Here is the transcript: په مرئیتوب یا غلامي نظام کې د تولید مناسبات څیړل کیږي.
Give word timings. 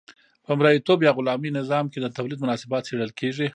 په 0.45 0.51
مرئیتوب 0.59 0.99
یا 1.03 1.11
غلامي 1.17 1.49
نظام 1.59 1.85
کې 1.91 1.99
د 2.01 2.07
تولید 2.17 2.39
مناسبات 2.43 2.81
څیړل 2.89 3.11
کیږي. 3.19 3.47